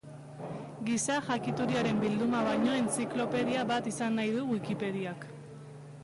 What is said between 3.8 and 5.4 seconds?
izan nahi du Wikipediak.